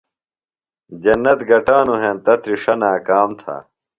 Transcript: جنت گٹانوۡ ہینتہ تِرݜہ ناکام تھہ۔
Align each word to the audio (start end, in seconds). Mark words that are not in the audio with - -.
جنت 1.03 1.39
گٹانوۡ 1.49 1.99
ہینتہ 2.03 2.33
تِرݜہ 2.41 2.73
ناکام 2.81 3.29
تھہ۔ 3.39 3.55